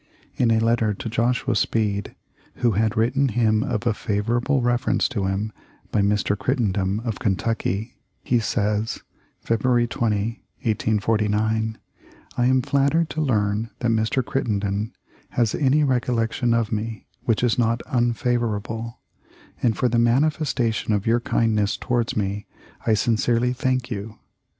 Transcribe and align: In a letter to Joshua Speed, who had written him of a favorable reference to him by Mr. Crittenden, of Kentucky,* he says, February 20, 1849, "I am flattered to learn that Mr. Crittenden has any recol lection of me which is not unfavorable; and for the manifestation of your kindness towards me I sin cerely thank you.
In 0.35 0.49
a 0.49 0.57
letter 0.57 0.95
to 0.95 1.09
Joshua 1.09 1.55
Speed, 1.55 2.15
who 2.55 2.71
had 2.71 2.97
written 2.97 3.27
him 3.27 3.61
of 3.61 3.85
a 3.85 3.93
favorable 3.93 4.59
reference 4.63 5.07
to 5.09 5.27
him 5.27 5.51
by 5.91 6.01
Mr. 6.01 6.35
Crittenden, 6.35 6.99
of 7.01 7.19
Kentucky,* 7.19 7.93
he 8.23 8.39
says, 8.39 9.03
February 9.41 9.85
20, 9.85 10.43
1849, 10.63 11.77
"I 12.35 12.45
am 12.47 12.63
flattered 12.63 13.11
to 13.11 13.21
learn 13.21 13.69
that 13.77 13.91
Mr. 13.91 14.25
Crittenden 14.25 14.91
has 15.29 15.53
any 15.53 15.83
recol 15.83 16.15
lection 16.15 16.55
of 16.55 16.71
me 16.71 17.05
which 17.25 17.43
is 17.43 17.59
not 17.59 17.83
unfavorable; 17.85 19.01
and 19.61 19.77
for 19.77 19.87
the 19.87 19.99
manifestation 19.99 20.93
of 20.93 21.05
your 21.05 21.19
kindness 21.19 21.77
towards 21.77 22.17
me 22.17 22.47
I 22.87 22.95
sin 22.95 23.17
cerely 23.17 23.55
thank 23.55 23.91
you. 23.91 24.17